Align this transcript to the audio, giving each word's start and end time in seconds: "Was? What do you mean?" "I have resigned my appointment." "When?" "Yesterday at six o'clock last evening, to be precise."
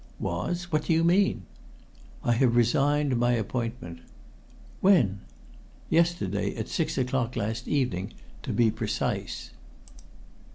"Was? 0.19 0.71
What 0.71 0.85
do 0.85 0.93
you 0.93 1.03
mean?" 1.03 1.43
"I 2.23 2.31
have 2.31 2.55
resigned 2.55 3.17
my 3.17 3.33
appointment." 3.33 3.99
"When?" 4.79 5.19
"Yesterday 5.91 6.55
at 6.55 6.67
six 6.69 6.97
o'clock 6.97 7.35
last 7.35 7.67
evening, 7.67 8.13
to 8.41 8.51
be 8.51 8.71
precise." 8.71 9.51